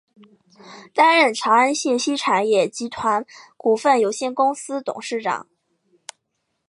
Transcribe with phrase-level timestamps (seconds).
[0.95, 3.23] 担任长安信息产业集团
[3.55, 5.45] 股份有限公司董事长。